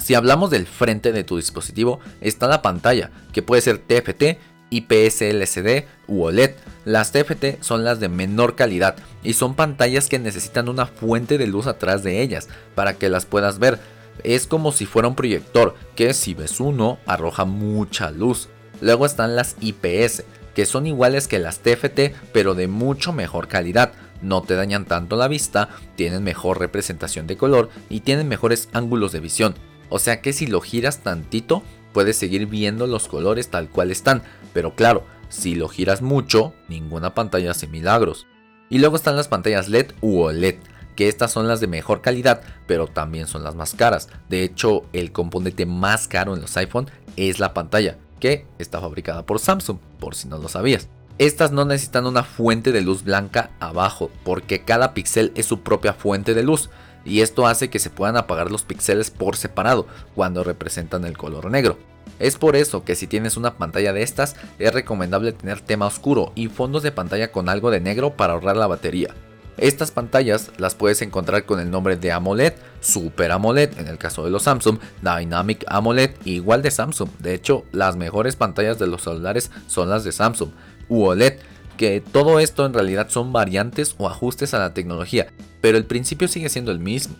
Si 0.00 0.14
hablamos 0.14 0.50
del 0.50 0.68
frente 0.68 1.10
de 1.10 1.24
tu 1.24 1.36
dispositivo, 1.36 1.98
está 2.20 2.46
la 2.46 2.62
pantalla, 2.62 3.10
que 3.32 3.42
puede 3.42 3.60
ser 3.60 3.78
TFT, 3.78 4.38
IPS 4.70 5.22
LCD 5.22 5.86
u 6.06 6.22
OLED. 6.22 6.52
Las 6.84 7.10
TFT 7.10 7.60
son 7.60 7.82
las 7.82 7.98
de 7.98 8.08
menor 8.08 8.54
calidad 8.54 8.94
y 9.24 9.32
son 9.32 9.56
pantallas 9.56 10.08
que 10.08 10.20
necesitan 10.20 10.68
una 10.68 10.86
fuente 10.86 11.38
de 11.38 11.48
luz 11.48 11.66
atrás 11.66 12.04
de 12.04 12.22
ellas 12.22 12.48
para 12.76 12.94
que 12.94 13.08
las 13.08 13.26
puedas 13.26 13.58
ver. 13.58 13.80
Es 14.24 14.46
como 14.46 14.72
si 14.72 14.86
fuera 14.86 15.08
un 15.08 15.14
proyector 15.14 15.74
que 15.94 16.14
si 16.14 16.34
ves 16.34 16.60
uno 16.60 16.98
arroja 17.06 17.44
mucha 17.44 18.10
luz. 18.10 18.48
Luego 18.80 19.06
están 19.06 19.36
las 19.36 19.56
IPS, 19.60 20.24
que 20.54 20.66
son 20.66 20.86
iguales 20.86 21.28
que 21.28 21.38
las 21.38 21.60
TFT 21.60 22.14
pero 22.32 22.54
de 22.54 22.68
mucho 22.68 23.12
mejor 23.12 23.48
calidad. 23.48 23.92
No 24.20 24.42
te 24.42 24.54
dañan 24.54 24.84
tanto 24.84 25.16
la 25.16 25.28
vista, 25.28 25.68
tienen 25.96 26.22
mejor 26.22 26.60
representación 26.60 27.26
de 27.26 27.36
color 27.36 27.70
y 27.88 28.00
tienen 28.00 28.28
mejores 28.28 28.68
ángulos 28.72 29.12
de 29.12 29.20
visión. 29.20 29.54
O 29.88 29.98
sea 29.98 30.20
que 30.20 30.32
si 30.32 30.46
lo 30.46 30.60
giras 30.60 31.00
tantito, 31.00 31.62
puedes 31.92 32.16
seguir 32.16 32.46
viendo 32.46 32.86
los 32.86 33.08
colores 33.08 33.48
tal 33.48 33.68
cual 33.68 33.90
están. 33.90 34.22
Pero 34.52 34.74
claro, 34.74 35.04
si 35.28 35.54
lo 35.54 35.68
giras 35.68 36.02
mucho, 36.02 36.54
ninguna 36.68 37.14
pantalla 37.14 37.50
hace 37.50 37.66
milagros. 37.66 38.26
Y 38.70 38.78
luego 38.78 38.96
están 38.96 39.16
las 39.16 39.28
pantallas 39.28 39.68
LED 39.68 39.92
u 40.00 40.20
OLED, 40.20 40.56
que 40.96 41.08
estas 41.08 41.32
son 41.32 41.48
las 41.48 41.60
de 41.60 41.66
mejor 41.66 42.00
calidad, 42.00 42.42
pero 42.66 42.86
también 42.86 43.26
son 43.26 43.44
las 43.44 43.54
más 43.54 43.74
caras. 43.74 44.08
De 44.28 44.42
hecho, 44.42 44.84
el 44.92 45.12
componente 45.12 45.66
más 45.66 46.08
caro 46.08 46.34
en 46.34 46.40
los 46.40 46.56
iPhone 46.56 46.90
es 47.16 47.38
la 47.38 47.54
pantalla, 47.54 47.98
que 48.20 48.46
está 48.58 48.80
fabricada 48.80 49.24
por 49.26 49.38
Samsung, 49.38 49.78
por 49.98 50.14
si 50.14 50.28
no 50.28 50.38
lo 50.38 50.48
sabías. 50.48 50.88
Estas 51.18 51.52
no 51.52 51.64
necesitan 51.64 52.06
una 52.06 52.24
fuente 52.24 52.72
de 52.72 52.80
luz 52.80 53.04
blanca 53.04 53.50
abajo, 53.60 54.10
porque 54.24 54.64
cada 54.64 54.94
píxel 54.94 55.32
es 55.34 55.46
su 55.46 55.60
propia 55.60 55.92
fuente 55.92 56.34
de 56.34 56.42
luz 56.42 56.70
y 57.04 57.20
esto 57.20 57.46
hace 57.46 57.68
que 57.70 57.78
se 57.78 57.90
puedan 57.90 58.16
apagar 58.16 58.50
los 58.50 58.62
píxeles 58.62 59.10
por 59.10 59.36
separado 59.36 59.86
cuando 60.14 60.44
representan 60.44 61.04
el 61.04 61.18
color 61.18 61.50
negro. 61.50 61.78
Es 62.18 62.36
por 62.36 62.56
eso 62.56 62.84
que 62.84 62.94
si 62.94 63.06
tienes 63.06 63.36
una 63.36 63.56
pantalla 63.56 63.92
de 63.92 64.02
estas 64.02 64.36
es 64.58 64.72
recomendable 64.72 65.32
tener 65.32 65.60
tema 65.60 65.86
oscuro 65.86 66.32
y 66.34 66.48
fondos 66.48 66.82
de 66.82 66.92
pantalla 66.92 67.32
con 67.32 67.48
algo 67.48 67.70
de 67.70 67.80
negro 67.80 68.16
para 68.16 68.34
ahorrar 68.34 68.56
la 68.56 68.66
batería. 68.66 69.14
Estas 69.62 69.92
pantallas 69.92 70.50
las 70.58 70.74
puedes 70.74 71.02
encontrar 71.02 71.44
con 71.44 71.60
el 71.60 71.70
nombre 71.70 71.96
de 71.96 72.10
AMOLED, 72.10 72.54
Super 72.80 73.30
AMOLED 73.30 73.78
en 73.78 73.86
el 73.86 73.96
caso 73.96 74.24
de 74.24 74.30
los 74.32 74.42
Samsung, 74.42 74.80
Dynamic 75.02 75.64
AMOLED 75.68 76.16
igual 76.24 76.62
de 76.62 76.72
Samsung. 76.72 77.08
De 77.20 77.32
hecho, 77.32 77.64
las 77.70 77.94
mejores 77.94 78.34
pantallas 78.34 78.80
de 78.80 78.88
los 78.88 79.02
celulares 79.02 79.52
son 79.68 79.88
las 79.88 80.02
de 80.02 80.10
Samsung, 80.10 80.50
UOLED 80.88 81.34
que 81.76 82.00
todo 82.00 82.40
esto 82.40 82.66
en 82.66 82.74
realidad 82.74 83.08
son 83.08 83.32
variantes 83.32 83.94
o 83.98 84.08
ajustes 84.08 84.52
a 84.52 84.58
la 84.58 84.74
tecnología, 84.74 85.28
pero 85.60 85.78
el 85.78 85.84
principio 85.84 86.26
sigue 86.26 86.48
siendo 86.48 86.72
el 86.72 86.80
mismo. 86.80 87.14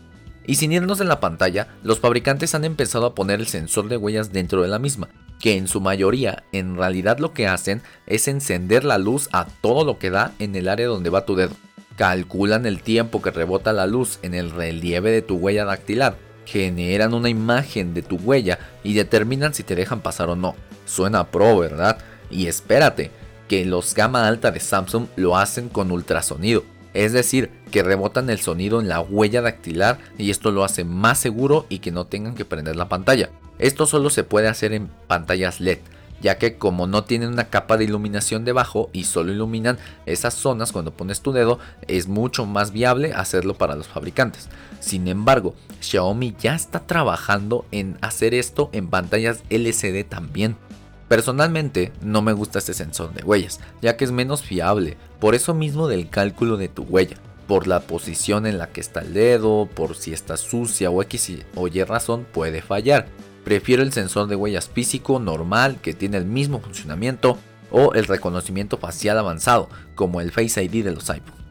Y 0.45 0.57
sin 0.57 0.73
irnos 0.73 1.01
en 1.01 1.07
la 1.07 1.21
pantalla, 1.21 1.69
los 1.85 2.01
fabricantes 2.01 2.57
han 2.57 2.65
empezado 2.65 3.07
a 3.07 3.15
poner 3.15 3.39
el 3.39 3.47
sensor 3.47 3.89
de 3.89 3.99
huellas 3.99 4.33
dentro 4.33 4.63
de 4.63 4.69
la 4.69 4.81
misma, 4.81 5.11
que 5.39 5.57
en 5.57 5.69
su 5.69 5.81
mayoría 5.81 6.43
en 6.51 6.77
realidad 6.77 7.21
lo 7.21 7.35
que 7.35 7.47
hacen 7.47 7.83
es 8.09 8.27
encender 8.27 8.83
la 8.83 8.99
luz 8.99 9.29
a 9.31 9.47
todo 9.47 9.85
lo 9.85 10.01
que 10.01 10.11
da 10.11 10.33
en 10.41 10.57
el 10.57 10.69
área 10.69 10.89
donde 10.89 11.09
va 11.09 11.25
tu 11.25 11.37
dedo. 11.37 11.55
Calculan 12.02 12.66
el 12.66 12.82
tiempo 12.82 13.23
que 13.23 13.30
rebota 13.30 13.73
la 13.73 13.87
luz 13.87 14.18
en 14.23 14.35
el 14.35 14.50
relieve 14.50 15.12
de 15.12 15.23
tu 15.23 15.37
huella 15.37 15.64
dactilar, 15.64 16.16
generan 16.44 17.14
una 17.14 17.28
imagen 17.28 17.94
de 17.94 18.02
tu 18.02 18.16
huella 18.16 18.59
y 18.82 18.94
determinan 18.94 19.54
si 19.54 19.62
te 19.62 19.76
dejan 19.76 20.00
pasar 20.00 20.28
o 20.28 20.35
no. 20.35 20.56
Suena 20.85 21.28
pro, 21.28 21.56
¿verdad? 21.56 21.99
Y 22.28 22.49
espérate, 22.49 23.12
que 23.47 23.64
los 23.64 23.94
gama 23.94 24.26
alta 24.26 24.50
de 24.50 24.59
Samsung 24.59 25.06
lo 25.14 25.37
hacen 25.37 25.68
con 25.68 25.92
ultrasonido. 25.92 26.64
Es 26.92 27.12
decir, 27.12 27.52
que 27.71 27.85
rebotan 27.85 28.30
el 28.30 28.40
sonido 28.40 28.80
en 28.80 28.88
la 28.88 29.00
huella 29.00 29.40
dactilar 29.40 29.99
y 30.18 30.32
esto 30.32 30.50
lo 30.50 30.64
hace 30.64 30.82
más 30.82 31.21
seguro 31.21 31.66
y 31.68 31.78
que 31.78 31.92
no 31.92 32.09
tengan 32.09 32.35
que 32.35 32.44
prender 32.44 32.75
la 32.75 32.88
pantalla. 32.88 33.30
Esto 33.61 33.87
solo 33.87 34.11
se 34.11 34.25
puede 34.25 34.49
hacer 34.49 34.73
en 34.73 34.88
pantallas 35.06 35.61
LED, 35.61 35.78
ya 36.23 36.38
que 36.38 36.57
como 36.57 36.87
no 36.87 37.05
tienen 37.05 37.31
una 37.31 37.50
capa 37.50 37.76
de 37.76 37.85
iluminación 37.85 38.45
debajo 38.45 38.88
y 38.93 39.05
solo 39.05 39.33
iluminan 39.33 39.79
esas 40.07 40.35
zonas 40.35 40.73
cuando 40.73 40.93
pones 40.93 41.21
tu 41.21 41.33
dedo, 41.33 41.59
es 41.88 42.09
mucho 42.09 42.47
más 42.47 42.73
viable 42.73 43.12
hacerlo 43.12 43.55
para 43.55 43.75
los 43.75 43.88
fabricantes. 43.88 44.49
Sin 44.81 45.09
embargo, 45.09 45.55
Xiaomi 45.81 46.35
ya 46.38 46.55
está 46.55 46.81
trabajando 46.81 47.67
en 47.73 47.99
hacer 48.00 48.35
esto 48.35 48.71
en 48.73 48.88
pantallas 48.88 49.43
LCD 49.50 50.05
también. 50.09 50.57
Personalmente 51.09 51.93
no 52.00 52.23
me 52.23 52.33
gusta 52.33 52.61
este 52.61 52.73
sensor 52.73 53.12
de 53.12 53.23
huellas, 53.23 53.61
ya 53.83 53.97
que 53.97 54.05
es 54.05 54.12
menos 54.12 54.43
fiable, 54.43 54.97
por 55.21 55.35
eso 55.35 55.52
mismo 55.52 55.87
del 55.87 56.09
cálculo 56.09 56.57
de 56.57 56.69
tu 56.69 56.85
huella, 56.85 57.17
por 57.47 57.67
la 57.67 57.81
posición 57.81 58.47
en 58.47 58.57
la 58.57 58.69
que 58.69 58.81
está 58.81 59.00
el 59.00 59.12
dedo, 59.12 59.69
por 59.75 59.95
si 59.95 60.12
está 60.12 60.37
sucia 60.37 60.91
o 60.91 61.02
X 61.02 61.33
o 61.55 61.69
Y 61.69 61.83
razón 61.85 62.26
puede 62.33 62.62
fallar. 62.62 63.09
Prefiero 63.45 63.83
el 63.83 63.93
sensor 63.93 64.29
de 64.29 64.37
huellas 64.37 64.69
físico 64.69 65.19
normal 65.19 65.79
que 65.83 65.95
tiene 65.95 66.17
el 66.17 66.25
mismo 66.25 66.61
funcionamiento 66.61 67.39
o 67.71 67.95
el 67.95 68.05
reconocimiento 68.05 68.79
facial 68.79 69.19
avanzado 69.19 69.69
como 69.95 70.21
el 70.21 70.31
Face 70.31 70.63
ID 70.63 70.85
de 70.85 70.93
los 70.93 71.11
iPhone. 71.11 71.43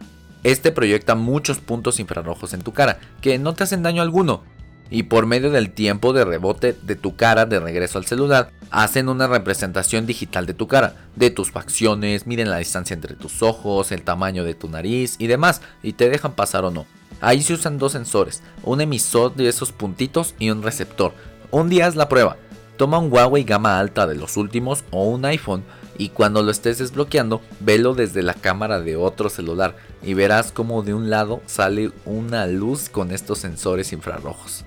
Este 0.43 0.71
proyecta 0.71 1.15
muchos 1.15 1.59
puntos 1.59 1.99
infrarrojos 1.99 2.53
en 2.53 2.61
tu 2.61 2.73
cara 2.73 2.99
que 3.21 3.37
no 3.37 3.53
te 3.53 3.63
hacen 3.63 3.83
daño 3.83 4.01
alguno, 4.01 4.43
y 4.91 5.03
por 5.03 5.25
medio 5.25 5.51
del 5.51 5.71
tiempo 5.71 6.13
de 6.13 6.25
rebote 6.25 6.75
de 6.81 6.95
tu 6.95 7.15
cara 7.15 7.45
de 7.45 7.59
regreso 7.59 7.97
al 7.97 8.05
celular, 8.05 8.51
hacen 8.71 9.07
una 9.07 9.27
representación 9.27 10.05
digital 10.05 10.45
de 10.45 10.53
tu 10.53 10.67
cara, 10.67 10.95
de 11.15 11.31
tus 11.31 11.51
facciones, 11.51 12.27
miden 12.27 12.49
la 12.49 12.57
distancia 12.57 12.93
entre 12.93 13.15
tus 13.15 13.41
ojos, 13.41 13.91
el 13.91 14.03
tamaño 14.03 14.43
de 14.43 14.53
tu 14.53 14.67
nariz 14.67 15.15
y 15.17 15.27
demás, 15.27 15.61
y 15.81 15.93
te 15.93 16.09
dejan 16.09 16.33
pasar 16.33 16.65
o 16.65 16.71
no. 16.71 16.85
Ahí 17.21 17.41
se 17.41 17.53
usan 17.53 17.77
dos 17.77 17.93
sensores, 17.93 18.43
un 18.63 18.81
emisor 18.81 19.35
de 19.35 19.47
esos 19.47 19.71
puntitos 19.71 20.35
y 20.39 20.49
un 20.49 20.61
receptor. 20.61 21.13
Un 21.51 21.67
día 21.67 21.87
es 21.87 21.97
la 21.97 22.07
prueba. 22.07 22.37
Toma 22.77 22.97
un 22.97 23.11
Huawei 23.11 23.43
gama 23.43 23.77
alta 23.77 24.07
de 24.07 24.15
los 24.15 24.37
últimos 24.37 24.85
o 24.89 25.09
un 25.09 25.25
iPhone 25.25 25.63
y 25.97 26.09
cuando 26.09 26.41
lo 26.41 26.49
estés 26.49 26.77
desbloqueando, 26.77 27.41
velo 27.59 27.93
desde 27.93 28.23
la 28.23 28.33
cámara 28.33 28.79
de 28.79 28.95
otro 28.95 29.29
celular 29.29 29.75
y 30.01 30.13
verás 30.13 30.53
como 30.53 30.81
de 30.81 30.93
un 30.93 31.09
lado 31.09 31.41
sale 31.47 31.91
una 32.05 32.47
luz 32.47 32.87
con 32.87 33.11
estos 33.11 33.39
sensores 33.39 33.91
infrarrojos. 33.91 34.63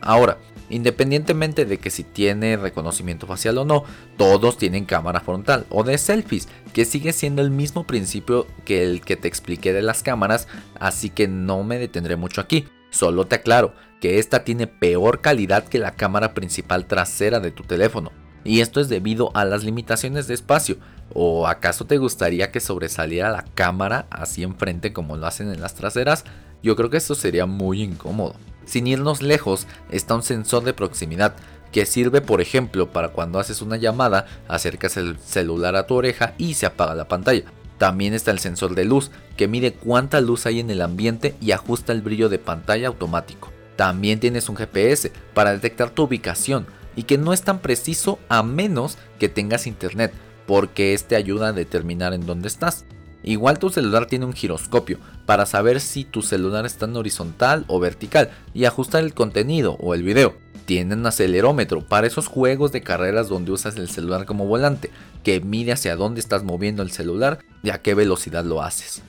Ahora, 0.00 0.38
independientemente 0.70 1.64
de 1.64 1.78
que 1.78 1.90
si 1.90 2.04
tiene 2.04 2.56
reconocimiento 2.56 3.26
facial 3.26 3.58
o 3.58 3.64
no, 3.64 3.82
todos 4.16 4.56
tienen 4.56 4.84
cámara 4.84 5.20
frontal 5.20 5.66
o 5.70 5.82
de 5.82 5.98
selfies, 5.98 6.48
que 6.72 6.84
sigue 6.84 7.12
siendo 7.12 7.42
el 7.42 7.50
mismo 7.50 7.84
principio 7.84 8.46
que 8.64 8.84
el 8.84 9.00
que 9.00 9.16
te 9.16 9.26
expliqué 9.26 9.72
de 9.72 9.82
las 9.82 10.04
cámaras, 10.04 10.46
así 10.78 11.10
que 11.10 11.26
no 11.26 11.64
me 11.64 11.78
detendré 11.78 12.14
mucho 12.14 12.40
aquí. 12.40 12.68
Solo 12.92 13.26
te 13.26 13.36
aclaro 13.36 13.74
que 14.00 14.18
esta 14.18 14.44
tiene 14.44 14.68
peor 14.68 15.20
calidad 15.20 15.64
que 15.64 15.78
la 15.78 15.96
cámara 15.96 16.34
principal 16.34 16.86
trasera 16.86 17.40
de 17.40 17.50
tu 17.50 17.64
teléfono. 17.64 18.12
Y 18.44 18.60
esto 18.60 18.80
es 18.80 18.88
debido 18.88 19.30
a 19.34 19.44
las 19.44 19.64
limitaciones 19.64 20.26
de 20.26 20.34
espacio. 20.34 20.76
¿O 21.14 21.46
acaso 21.48 21.86
te 21.86 21.98
gustaría 21.98 22.52
que 22.52 22.60
sobresaliera 22.60 23.30
la 23.30 23.44
cámara 23.54 24.06
así 24.10 24.42
enfrente 24.42 24.92
como 24.92 25.16
lo 25.16 25.26
hacen 25.26 25.50
en 25.50 25.60
las 25.60 25.74
traseras? 25.74 26.24
Yo 26.62 26.76
creo 26.76 26.90
que 26.90 26.96
esto 26.98 27.14
sería 27.14 27.46
muy 27.46 27.82
incómodo. 27.82 28.34
Sin 28.66 28.86
irnos 28.86 29.22
lejos 29.22 29.66
está 29.90 30.14
un 30.14 30.22
sensor 30.22 30.62
de 30.64 30.74
proximidad 30.74 31.34
que 31.72 31.86
sirve 31.86 32.20
por 32.20 32.40
ejemplo 32.40 32.92
para 32.92 33.08
cuando 33.08 33.38
haces 33.38 33.62
una 33.62 33.76
llamada, 33.76 34.26
acercas 34.46 34.96
el 34.96 35.18
celular 35.18 35.74
a 35.74 35.86
tu 35.86 35.94
oreja 35.94 36.34
y 36.38 36.54
se 36.54 36.66
apaga 36.66 36.94
la 36.94 37.08
pantalla. 37.08 37.44
También 37.82 38.14
está 38.14 38.30
el 38.30 38.38
sensor 38.38 38.76
de 38.76 38.84
luz 38.84 39.10
que 39.36 39.48
mide 39.48 39.72
cuánta 39.72 40.20
luz 40.20 40.46
hay 40.46 40.60
en 40.60 40.70
el 40.70 40.82
ambiente 40.82 41.34
y 41.40 41.50
ajusta 41.50 41.92
el 41.92 42.00
brillo 42.00 42.28
de 42.28 42.38
pantalla 42.38 42.86
automático. 42.86 43.50
También 43.74 44.20
tienes 44.20 44.48
un 44.48 44.54
GPS 44.54 45.10
para 45.34 45.50
detectar 45.50 45.90
tu 45.90 46.04
ubicación 46.04 46.64
y 46.94 47.02
que 47.02 47.18
no 47.18 47.32
es 47.32 47.42
tan 47.42 47.58
preciso 47.58 48.20
a 48.28 48.44
menos 48.44 48.98
que 49.18 49.28
tengas 49.28 49.66
internet 49.66 50.12
porque 50.46 50.94
este 50.94 51.16
ayuda 51.16 51.48
a 51.48 51.52
determinar 51.52 52.12
en 52.12 52.24
dónde 52.24 52.46
estás. 52.46 52.84
Igual 53.22 53.58
tu 53.58 53.70
celular 53.70 54.06
tiene 54.06 54.24
un 54.24 54.32
giroscopio 54.32 54.98
para 55.26 55.46
saber 55.46 55.80
si 55.80 56.04
tu 56.04 56.22
celular 56.22 56.66
está 56.66 56.86
en 56.86 56.96
horizontal 56.96 57.64
o 57.68 57.78
vertical 57.78 58.30
y 58.52 58.64
ajustar 58.64 59.04
el 59.04 59.14
contenido 59.14 59.76
o 59.80 59.94
el 59.94 60.02
video. 60.02 60.34
Tiene 60.64 60.94
un 60.94 61.06
acelerómetro 61.06 61.86
para 61.86 62.06
esos 62.06 62.26
juegos 62.26 62.72
de 62.72 62.82
carreras 62.82 63.28
donde 63.28 63.52
usas 63.52 63.76
el 63.76 63.88
celular 63.88 64.26
como 64.26 64.46
volante, 64.46 64.90
que 65.22 65.40
mide 65.40 65.72
hacia 65.72 65.96
dónde 65.96 66.20
estás 66.20 66.44
moviendo 66.44 66.82
el 66.82 66.90
celular 66.90 67.38
y 67.62 67.70
a 67.70 67.82
qué 67.82 67.94
velocidad 67.94 68.44
lo 68.44 68.62
haces. 68.62 69.02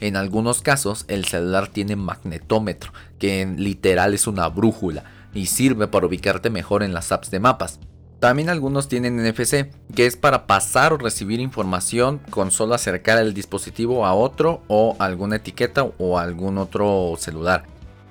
En 0.00 0.16
algunos 0.16 0.62
casos 0.62 1.04
el 1.08 1.24
celular 1.24 1.68
tiene 1.68 1.96
magnetómetro, 1.96 2.92
que 3.18 3.40
en 3.40 3.62
literal 3.62 4.14
es 4.14 4.26
una 4.28 4.48
brújula 4.48 5.04
y 5.34 5.46
sirve 5.46 5.88
para 5.88 6.06
ubicarte 6.06 6.50
mejor 6.50 6.82
en 6.82 6.92
las 6.92 7.10
apps 7.10 7.30
de 7.30 7.40
mapas. 7.40 7.80
También 8.20 8.48
algunos 8.48 8.88
tienen 8.88 9.16
NFC, 9.16 9.70
que 9.94 10.06
es 10.06 10.16
para 10.16 10.46
pasar 10.48 10.92
o 10.92 10.98
recibir 10.98 11.38
información 11.38 12.20
con 12.30 12.50
solo 12.50 12.74
acercar 12.74 13.18
el 13.18 13.32
dispositivo 13.32 14.04
a 14.04 14.14
otro 14.14 14.62
o 14.66 14.96
alguna 14.98 15.36
etiqueta 15.36 15.84
o 15.98 16.18
algún 16.18 16.58
otro 16.58 17.14
celular. 17.16 17.66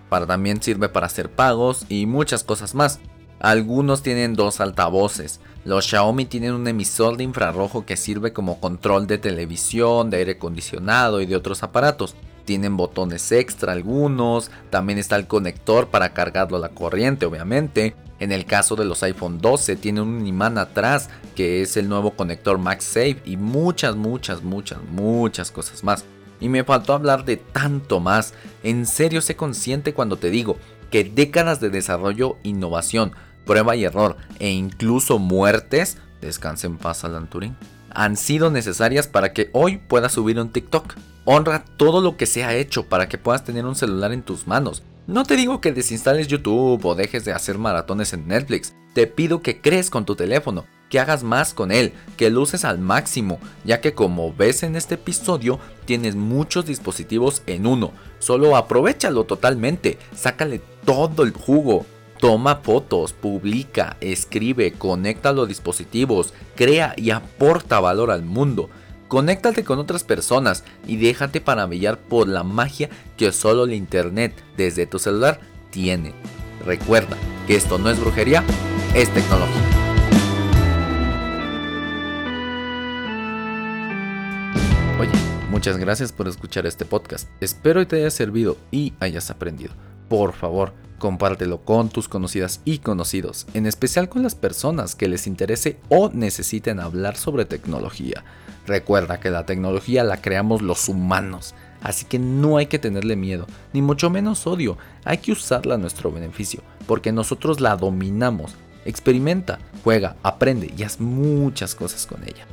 Para 0.07 0.25
también 0.25 0.61
sirve 0.61 0.87
para 0.87 1.07
hacer 1.07 1.29
pagos 1.29 1.85
y 1.89 2.05
muchas 2.05 2.45
cosas 2.45 2.73
más. 2.73 2.99
Algunos 3.39 4.01
tienen 4.01 4.33
dos 4.33 4.61
altavoces. 4.61 5.41
Los 5.65 5.85
Xiaomi 5.85 6.25
tienen 6.25 6.53
un 6.53 6.67
emisor 6.67 7.17
de 7.17 7.25
infrarrojo 7.25 7.85
que 7.85 7.97
sirve 7.97 8.31
como 8.31 8.61
control 8.61 9.07
de 9.07 9.17
televisión, 9.17 10.09
de 10.09 10.17
aire 10.17 10.31
acondicionado 10.33 11.19
y 11.19 11.25
de 11.25 11.35
otros 11.35 11.63
aparatos. 11.63 12.15
Tienen 12.45 12.77
botones 12.77 13.29
extra 13.33 13.73
algunos, 13.73 14.51
también 14.69 14.97
está 14.97 15.17
el 15.17 15.27
conector 15.27 15.89
para 15.89 16.13
cargarlo 16.13 16.55
a 16.55 16.61
la 16.61 16.69
corriente 16.69 17.25
obviamente. 17.25 17.93
En 18.19 18.31
el 18.31 18.45
caso 18.45 18.75
de 18.75 18.85
los 18.85 19.03
iPhone 19.03 19.39
12 19.39 19.75
tiene 19.75 20.01
un 20.01 20.25
imán 20.25 20.57
atrás 20.57 21.09
que 21.35 21.61
es 21.61 21.77
el 21.77 21.87
nuevo 21.87 22.11
conector 22.11 22.57
MagSafe 22.57 23.21
y 23.25 23.37
muchas, 23.37 23.95
muchas, 23.95 24.43
muchas, 24.43 24.79
muchas 24.91 25.51
cosas 25.51 25.83
más. 25.83 26.05
Y 26.39 26.49
me 26.49 26.63
faltó 26.63 26.93
hablar 26.93 27.25
de 27.25 27.37
tanto 27.37 27.99
más. 27.99 28.33
En 28.63 28.85
serio 28.85 29.21
sé 29.21 29.35
consciente 29.35 29.93
cuando 29.93 30.17
te 30.17 30.29
digo 30.29 30.57
que 30.89 31.03
décadas 31.03 31.59
de 31.59 31.69
desarrollo, 31.69 32.37
innovación, 32.43 33.13
prueba 33.45 33.75
y 33.75 33.85
error 33.85 34.17
e 34.39 34.49
incluso 34.49 35.19
muertes, 35.19 35.97
descansen 36.21 36.73
en 36.73 36.77
paz 36.77 37.03
Alan 37.03 37.29
Turing, 37.29 37.55
han 37.89 38.17
sido 38.17 38.51
necesarias 38.51 39.07
para 39.07 39.33
que 39.33 39.49
hoy 39.53 39.77
puedas 39.77 40.13
subir 40.13 40.39
un 40.39 40.51
TikTok. 40.51 40.95
Honra 41.25 41.65
todo 41.77 42.01
lo 42.01 42.15
que 42.15 42.25
se 42.25 42.43
ha 42.43 42.55
hecho 42.55 42.85
para 42.85 43.09
que 43.09 43.17
puedas 43.17 43.43
tener 43.43 43.65
un 43.65 43.75
celular 43.75 44.11
en 44.11 44.21
tus 44.21 44.47
manos. 44.47 44.83
No 45.07 45.23
te 45.23 45.37
digo 45.37 45.61
que 45.61 45.71
desinstales 45.71 46.27
YouTube 46.27 46.85
o 46.85 46.93
dejes 46.93 47.23
de 47.23 47.31
hacer 47.31 47.57
maratones 47.57 48.11
en 48.11 48.27
Netflix. 48.27 48.75
Te 48.93 49.07
pido 49.07 49.41
que 49.41 49.61
crees 49.61 49.89
con 49.89 50.03
tu 50.03 50.17
teléfono, 50.17 50.65
que 50.89 50.99
hagas 50.99 51.23
más 51.23 51.53
con 51.53 51.71
él, 51.71 51.93
que 52.17 52.29
lo 52.29 52.41
uses 52.41 52.65
al 52.65 52.77
máximo, 52.77 53.39
ya 53.63 53.79
que 53.79 53.93
como 53.93 54.33
ves 54.33 54.63
en 54.63 54.75
este 54.75 54.95
episodio, 54.95 55.61
tienes 55.85 56.17
muchos 56.17 56.65
dispositivos 56.65 57.41
en 57.45 57.67
uno. 57.67 57.93
Solo 58.19 58.57
aprovechalo 58.57 59.23
totalmente, 59.23 59.97
sácale 60.13 60.61
todo 60.83 61.23
el 61.23 61.31
jugo. 61.31 61.85
Toma 62.19 62.57
fotos, 62.57 63.13
publica, 63.13 63.95
escribe, 64.01 64.73
conecta 64.73 65.31
los 65.31 65.47
dispositivos, 65.47 66.33
crea 66.57 66.93
y 66.97 67.11
aporta 67.11 67.79
valor 67.79 68.11
al 68.11 68.23
mundo. 68.23 68.69
Conéctate 69.07 69.63
con 69.63 69.79
otras 69.79 70.03
personas 70.03 70.65
y 70.85 70.97
déjate 70.97 71.41
maravillar 71.45 71.97
por 71.97 72.27
la 72.27 72.43
magia 72.43 72.89
que 73.15 73.31
solo 73.31 73.63
el 73.63 73.73
internet 73.73 74.33
desde 74.57 74.85
tu 74.85 74.99
celular 74.99 75.39
tiene. 75.69 76.13
Recuerda 76.65 77.15
que 77.45 77.55
esto 77.55 77.77
no 77.77 77.89
es 77.89 77.99
brujería, 77.99 78.43
es 78.93 79.13
tecnología. 79.13 79.61
Oye, 84.99 85.11
muchas 85.49 85.77
gracias 85.77 86.11
por 86.11 86.27
escuchar 86.27 86.65
este 86.65 86.83
podcast. 86.83 87.29
Espero 87.39 87.79
que 87.79 87.85
te 87.85 87.95
haya 87.97 88.11
servido 88.11 88.57
y 88.71 88.93
hayas 88.99 89.29
aprendido. 89.29 89.71
Por 90.09 90.33
favor, 90.33 90.73
Compártelo 90.97 91.59
con 91.59 91.89
tus 91.89 92.07
conocidas 92.09 92.61
y 92.65 92.79
conocidos, 92.79 93.45
en 93.53 93.67
especial 93.67 94.09
con 94.09 94.23
las 94.23 94.33
personas 94.33 94.95
que 94.95 95.07
les 95.07 95.27
interese 95.27 95.77
o 95.89 96.09
necesiten 96.09 96.79
hablar 96.79 97.17
sobre 97.17 97.45
tecnología. 97.45 98.23
Recuerda 98.65 99.19
que 99.19 99.29
la 99.29 99.45
tecnología 99.45 100.03
la 100.03 100.21
creamos 100.21 100.61
los 100.61 100.89
humanos, 100.89 101.53
así 101.81 102.05
que 102.05 102.17
no 102.19 102.57
hay 102.57 102.65
que 102.65 102.79
tenerle 102.79 103.15
miedo, 103.15 103.45
ni 103.73 103.81
mucho 103.81 104.09
menos 104.09 104.47
odio, 104.47 104.77
hay 105.05 105.19
que 105.19 105.31
usarla 105.31 105.75
a 105.75 105.77
nuestro 105.77 106.11
beneficio, 106.11 106.61
porque 106.87 107.11
nosotros 107.11 107.61
la 107.61 107.75
dominamos. 107.75 108.55
Experimenta, 108.83 109.59
juega, 109.83 110.15
aprende 110.23 110.73
y 110.75 110.83
haz 110.83 110.99
muchas 110.99 111.75
cosas 111.75 112.05
con 112.07 112.23
ella. 112.23 112.45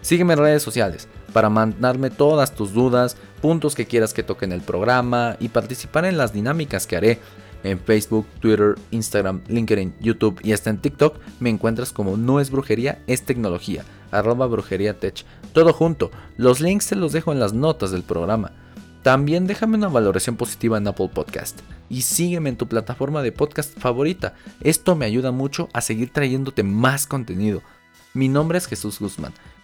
Sígueme 0.00 0.34
en 0.34 0.40
redes 0.40 0.62
sociales 0.62 1.08
para 1.32 1.48
mandarme 1.48 2.10
todas 2.10 2.54
tus 2.54 2.72
dudas, 2.72 3.16
puntos 3.40 3.74
que 3.74 3.86
quieras 3.86 4.14
que 4.14 4.22
toque 4.22 4.44
en 4.44 4.52
el 4.52 4.60
programa 4.60 5.36
y 5.40 5.48
participar 5.48 6.04
en 6.04 6.16
las 6.16 6.32
dinámicas 6.32 6.86
que 6.86 6.96
haré 6.96 7.20
en 7.64 7.80
Facebook, 7.80 8.26
Twitter, 8.40 8.76
Instagram, 8.92 9.42
LinkedIn, 9.48 9.94
YouTube 10.00 10.40
y 10.44 10.52
hasta 10.52 10.70
en 10.70 10.78
TikTok 10.78 11.18
me 11.40 11.50
encuentras 11.50 11.92
como 11.92 12.16
No 12.16 12.38
es 12.38 12.50
brujería, 12.50 13.02
es 13.08 13.24
tecnología, 13.24 13.84
arroba 14.12 14.46
brujería 14.46 15.00
tech. 15.00 15.24
Todo 15.52 15.72
junto, 15.72 16.12
los 16.36 16.60
links 16.60 16.86
te 16.86 16.96
los 16.96 17.12
dejo 17.12 17.32
en 17.32 17.40
las 17.40 17.52
notas 17.52 17.90
del 17.90 18.04
programa. 18.04 18.52
También 19.02 19.46
déjame 19.46 19.76
una 19.76 19.88
valoración 19.88 20.36
positiva 20.36 20.78
en 20.78 20.86
Apple 20.86 21.10
Podcast 21.12 21.60
y 21.90 22.02
sígueme 22.02 22.50
en 22.50 22.56
tu 22.56 22.68
plataforma 22.68 23.22
de 23.22 23.32
podcast 23.32 23.78
favorita. 23.78 24.34
Esto 24.60 24.94
me 24.94 25.04
ayuda 25.04 25.30
mucho 25.30 25.68
a 25.72 25.80
seguir 25.80 26.10
trayéndote 26.10 26.62
más 26.62 27.06
contenido. 27.06 27.62
Mi 28.14 28.28
nombre 28.28 28.58
es 28.58 28.66
Jesús 28.66 29.00
Guzmán 29.00 29.34